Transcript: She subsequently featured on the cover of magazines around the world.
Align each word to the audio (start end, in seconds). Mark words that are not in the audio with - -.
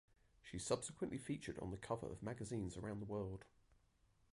She 0.41 0.57
subsequently 0.57 1.19
featured 1.19 1.59
on 1.59 1.69
the 1.69 1.77
cover 1.77 2.07
of 2.07 2.23
magazines 2.23 2.75
around 2.75 3.01
the 3.01 3.05
world. 3.05 3.45